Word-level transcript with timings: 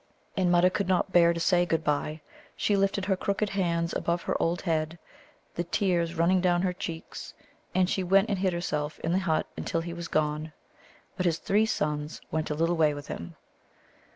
And 0.35 0.51
Mutta 0.51 0.71
could 0.71 0.87
not 0.87 1.11
bear 1.11 1.31
to 1.31 1.39
say 1.39 1.63
good 1.63 1.83
bye; 1.83 2.21
she 2.55 2.75
lifted 2.75 3.05
her 3.05 3.15
crooked 3.15 3.49
hands 3.51 3.93
above 3.93 4.23
her 4.23 4.35
old 4.41 4.63
head, 4.63 4.97
the 5.53 5.63
tears 5.63 6.15
running 6.15 6.41
down 6.41 6.63
her 6.63 6.73
cheeks, 6.73 7.35
and 7.75 7.87
she 7.87 8.03
went 8.03 8.27
and 8.27 8.39
hid 8.39 8.51
herself 8.51 8.97
in 9.01 9.11
the 9.11 9.19
hut 9.19 9.45
till 9.65 9.81
he 9.81 9.93
was 9.93 10.07
gone. 10.07 10.53
But 11.17 11.27
his 11.27 11.37
three 11.37 11.67
sons 11.67 12.19
went 12.31 12.49
a 12.49 12.55
little 12.55 12.77
way 12.77 12.95
with 12.95 13.09
him. 13.09 13.35